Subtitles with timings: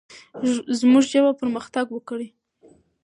[0.79, 2.27] زموږ ژبه پرمختګ وکړي.